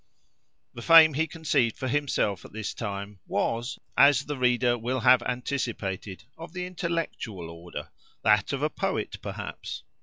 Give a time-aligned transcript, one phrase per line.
[0.73, 5.21] The fame he conceived for himself at this time was, as the reader will have
[5.21, 7.89] anticipated, of the intellectual order,
[8.23, 9.83] that of a poet perhaps.